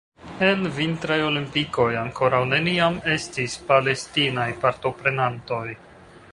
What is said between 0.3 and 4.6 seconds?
En vintraj olimpikoj ankoraŭ neniam estis Palestinaj